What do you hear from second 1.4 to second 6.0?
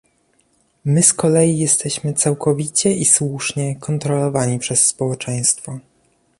jesteśmy całkowicie i słusznie kontrolowani przez społeczeństwo